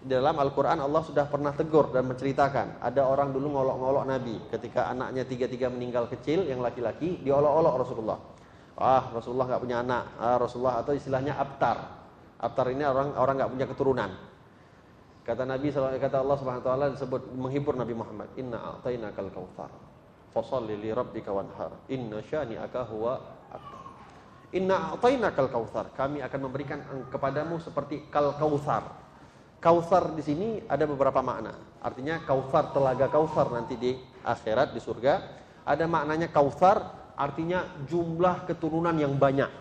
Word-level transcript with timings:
Di 0.00 0.16
dalam 0.16 0.32
Al-Quran 0.32 0.80
Allah 0.80 1.02
sudah 1.04 1.28
pernah 1.28 1.52
tegur 1.52 1.92
dan 1.92 2.08
menceritakan 2.08 2.80
Ada 2.80 3.04
orang 3.04 3.36
dulu 3.36 3.52
ngolok-ngolok 3.52 4.04
Nabi 4.08 4.36
Ketika 4.48 4.88
anaknya 4.88 5.28
tiga-tiga 5.28 5.68
meninggal 5.68 6.08
kecil 6.08 6.48
Yang 6.48 6.60
laki-laki 6.64 7.20
diolok-olok 7.20 7.74
Rasulullah 7.84 8.18
Ah 8.80 9.12
Rasulullah 9.12 9.52
nggak 9.52 9.60
punya 9.60 9.84
anak 9.84 10.04
ah, 10.16 10.40
Rasulullah 10.40 10.80
atau 10.80 10.96
istilahnya 10.96 11.36
abtar 11.36 12.00
Abtar 12.40 12.72
ini 12.72 12.80
orang 12.88 13.12
orang 13.12 13.34
nggak 13.44 13.52
punya 13.52 13.66
keturunan 13.68 14.10
Kata 15.20 15.44
Nabi 15.44 15.68
kata 15.70 16.26
Allah 16.26 16.36
Subhanahu 16.40 16.62
wa 16.64 16.66
taala 16.66 16.86
disebut 16.90 17.22
menghibur 17.36 17.76
Nabi 17.76 17.94
Muhammad, 17.94 18.32
"Inna 18.40 18.56
a'tainakal 18.56 19.30
kautsar. 19.30 19.70
Fashalli 20.32 20.74
li 20.74 20.90
rabbika 20.90 21.30
wanhar. 21.30 21.76
Inna 21.92 22.24
syani'aka 22.24 22.88
huwa 22.88 23.20
abtar." 23.52 23.82
Inna 24.56 24.96
a'tainakal 24.96 25.52
kautsar. 25.52 25.92
Kami 25.92 26.18
akan 26.24 26.40
memberikan 26.40 26.80
kepadamu 27.12 27.60
seperti 27.60 28.08
kal 28.10 28.34
kautsar. 28.40 28.82
Kautsar 29.60 30.16
di 30.16 30.24
sini 30.24 30.48
ada 30.64 30.88
beberapa 30.88 31.20
makna. 31.20 31.52
Artinya 31.84 32.24
kautsar 32.24 32.72
telaga 32.72 33.12
kautsar 33.12 33.52
nanti 33.52 33.76
di 33.76 33.92
akhirat 34.24 34.72
di 34.72 34.80
surga. 34.80 35.12
Ada 35.68 35.84
maknanya 35.84 36.32
kautsar 36.32 36.80
artinya 37.12 37.84
jumlah 37.84 38.48
keturunan 38.48 38.96
yang 38.96 39.20
banyak. 39.20 39.52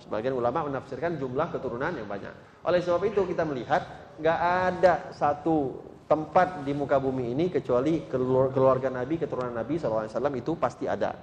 Sebagian 0.00 0.32
ulama 0.32 0.64
menafsirkan 0.64 1.20
jumlah 1.20 1.52
keturunan 1.52 1.92
yang 1.92 2.08
banyak. 2.08 2.32
Oleh 2.64 2.80
sebab 2.80 3.04
itu 3.04 3.20
kita 3.28 3.44
melihat 3.44 3.84
nggak 4.16 4.38
ada 4.40 5.12
satu 5.12 5.84
tempat 6.08 6.64
di 6.64 6.72
muka 6.72 6.96
bumi 6.96 7.36
ini 7.36 7.52
kecuali 7.52 8.08
keluarga 8.08 8.88
Nabi, 8.88 9.20
keturunan 9.20 9.52
Nabi 9.52 9.76
SAW 9.76 10.08
itu 10.36 10.52
pasti 10.56 10.88
ada. 10.88 11.16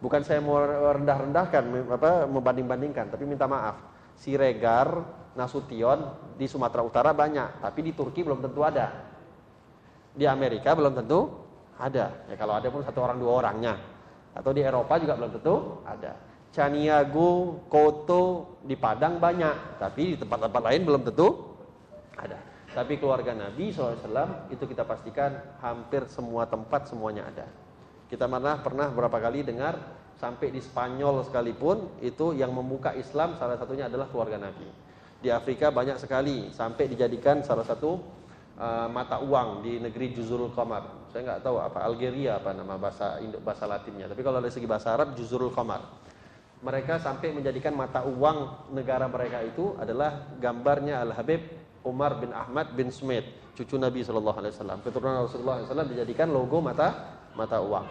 Bukan 0.00 0.20
saya 0.20 0.44
mau 0.44 0.60
rendah-rendahkan, 0.92 1.88
apa 1.88 2.28
membanding-bandingkan, 2.28 3.08
tapi 3.08 3.24
minta 3.24 3.48
maaf. 3.48 3.93
Siregar, 4.14 4.88
Nasution 5.34 5.98
di 6.38 6.46
Sumatera 6.46 6.82
Utara 6.86 7.10
banyak, 7.10 7.62
tapi 7.62 7.82
di 7.82 7.92
Turki 7.92 8.22
belum 8.22 8.38
tentu 8.38 8.62
ada. 8.62 8.90
Di 10.14 10.24
Amerika 10.30 10.78
belum 10.78 10.94
tentu 10.94 11.26
ada. 11.74 12.26
Ya 12.30 12.34
kalau 12.38 12.54
ada 12.54 12.70
pun 12.70 12.86
satu 12.86 13.02
orang 13.02 13.18
dua 13.18 13.32
orangnya. 13.42 13.74
Atau 14.34 14.54
di 14.54 14.62
Eropa 14.62 14.98
juga 14.98 15.18
belum 15.18 15.30
tentu 15.34 15.82
ada. 15.86 16.14
Caniago, 16.54 17.66
Koto 17.66 18.54
di 18.62 18.78
Padang 18.78 19.18
banyak, 19.18 19.82
tapi 19.82 20.14
di 20.14 20.16
tempat-tempat 20.18 20.62
lain 20.62 20.82
belum 20.86 21.02
tentu 21.02 21.58
ada. 22.14 22.38
Tapi 22.74 22.98
keluarga 22.98 23.34
Nabi 23.34 23.70
SAW 23.70 24.50
itu 24.50 24.62
kita 24.66 24.86
pastikan 24.86 25.58
hampir 25.62 26.06
semua 26.06 26.46
tempat 26.46 26.86
semuanya 26.90 27.26
ada. 27.26 27.46
Kita 28.06 28.30
pernah 28.30 28.62
pernah 28.62 28.86
berapa 28.90 29.18
kali 29.18 29.42
dengar 29.42 29.78
sampai 30.18 30.50
di 30.54 30.60
Spanyol 30.62 31.26
sekalipun 31.26 32.00
itu 32.00 32.34
yang 32.36 32.54
membuka 32.54 32.94
Islam 32.94 33.34
salah 33.38 33.58
satunya 33.58 33.90
adalah 33.90 34.08
keluarga 34.08 34.38
Nabi. 34.38 34.66
Di 35.20 35.32
Afrika 35.32 35.72
banyak 35.72 35.96
sekali 35.96 36.52
sampai 36.52 36.84
dijadikan 36.86 37.40
salah 37.40 37.64
satu 37.64 37.96
uh, 38.60 38.88
mata 38.92 39.20
uang 39.24 39.64
di 39.64 39.80
negeri 39.80 40.12
Juzurul 40.12 40.52
Qamar. 40.52 41.08
Saya 41.10 41.32
nggak 41.32 41.40
tahu 41.42 41.56
apa 41.62 41.78
Algeria 41.86 42.38
apa 42.38 42.52
nama 42.52 42.76
bahasa 42.76 43.18
Indo 43.24 43.40
bahasa 43.40 43.64
Latinnya. 43.64 44.10
Tapi 44.10 44.20
kalau 44.20 44.38
dari 44.42 44.52
segi 44.52 44.68
bahasa 44.68 44.92
Arab 44.92 45.16
Juzurul 45.16 45.54
Qamar. 45.54 45.82
Mereka 46.64 46.96
sampai 46.96 47.28
menjadikan 47.28 47.76
mata 47.76 48.08
uang 48.08 48.72
negara 48.72 49.04
mereka 49.04 49.44
itu 49.44 49.76
adalah 49.76 50.32
gambarnya 50.40 51.04
Al 51.04 51.12
Habib 51.12 51.44
Umar 51.84 52.16
bin 52.16 52.32
Ahmad 52.32 52.72
bin 52.72 52.88
Smith, 52.88 53.28
cucu 53.52 53.76
Nabi 53.76 54.00
Shallallahu 54.00 54.40
Alaihi 54.40 54.56
Wasallam. 54.56 54.80
Keturunan 54.80 55.28
Rasulullah 55.28 55.60
SAW 55.60 55.92
dijadikan 55.92 56.32
logo 56.32 56.64
mata 56.64 57.20
mata 57.36 57.60
uang. 57.60 57.84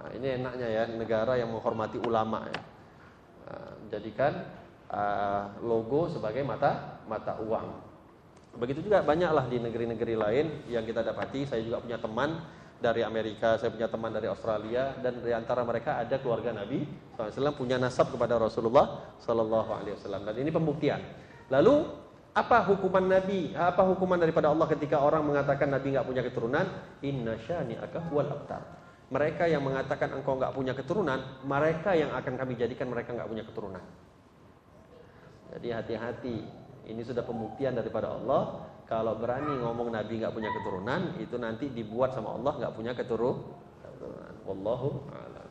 Nah, 0.00 0.10
ini 0.16 0.40
enaknya 0.40 0.68
ya 0.68 0.82
negara 0.88 1.36
yang 1.36 1.52
menghormati 1.52 2.00
ulama 2.00 2.48
ya. 2.48 2.62
Nah, 3.44 3.72
jadikan 3.92 4.32
uh, 4.88 5.60
logo 5.60 6.08
sebagai 6.08 6.40
mata 6.40 7.04
mata 7.04 7.36
uang. 7.36 7.68
Begitu 8.56 8.88
juga 8.88 9.04
banyaklah 9.04 9.46
di 9.46 9.60
negeri-negeri 9.60 10.14
lain 10.16 10.46
yang 10.72 10.88
kita 10.88 11.04
dapati. 11.04 11.44
Saya 11.44 11.60
juga 11.60 11.84
punya 11.84 12.00
teman 12.00 12.40
dari 12.80 13.04
Amerika, 13.04 13.60
saya 13.60 13.68
punya 13.68 13.92
teman 13.92 14.08
dari 14.08 14.26
Australia 14.26 14.96
dan 15.04 15.20
di 15.20 15.30
antara 15.36 15.60
mereka 15.68 16.00
ada 16.00 16.16
keluarga 16.16 16.56
Nabi 16.56 16.88
SAW 17.14 17.52
punya 17.52 17.76
nasab 17.76 18.08
kepada 18.08 18.40
Rasulullah 18.40 19.04
Wasallam 19.20 20.24
dan 20.24 20.34
ini 20.40 20.48
pembuktian. 20.48 20.98
Lalu 21.52 21.84
apa 22.32 22.64
hukuman 22.64 23.04
Nabi? 23.04 23.52
Apa 23.52 23.84
hukuman 23.84 24.16
daripada 24.16 24.48
Allah 24.48 24.64
ketika 24.64 25.04
orang 25.04 25.28
mengatakan 25.28 25.68
Nabi 25.68 25.92
nggak 25.92 26.08
punya 26.08 26.22
keturunan? 26.24 26.66
Inna 27.04 27.36
syani'aka 27.36 28.08
wal 28.08 28.32
abtar. 28.32 28.62
Mereka 29.10 29.50
yang 29.50 29.66
mengatakan 29.66 30.14
engkau 30.14 30.38
nggak 30.38 30.54
punya 30.54 30.70
keturunan, 30.70 31.42
mereka 31.42 31.98
yang 31.98 32.14
akan 32.14 32.38
kami 32.38 32.54
jadikan 32.54 32.86
mereka 32.86 33.10
nggak 33.10 33.26
punya 33.26 33.42
keturunan. 33.42 33.82
Jadi 35.50 35.68
hati-hati. 35.74 36.36
Ini 36.86 37.02
sudah 37.02 37.26
pembuktian 37.26 37.74
daripada 37.74 38.14
Allah. 38.14 38.70
Kalau 38.86 39.18
berani 39.18 39.50
ngomong 39.62 39.90
Nabi 39.94 40.22
nggak 40.22 40.34
punya 40.34 40.50
keturunan, 40.50 41.18
itu 41.18 41.36
nanti 41.38 41.70
dibuat 41.70 42.14
sama 42.14 42.38
Allah 42.38 42.52
nggak 42.62 42.74
punya 42.74 42.92
keturunan. 42.94 44.34
Wallahu 44.46 45.10
a'lam. 45.10 45.49